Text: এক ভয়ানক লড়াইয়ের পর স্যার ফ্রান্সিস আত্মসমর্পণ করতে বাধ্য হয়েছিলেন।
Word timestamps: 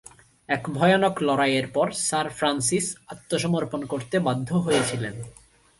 এক 0.49 0.63
ভয়ানক 0.69 1.15
লড়াইয়ের 1.21 1.67
পর 1.67 1.87
স্যার 2.07 2.27
ফ্রান্সিস 2.29 2.85
আত্মসমর্পণ 3.07 3.81
করতে 3.85 4.15
বাধ্য 4.19 4.49
হয়েছিলেন। 4.55 5.15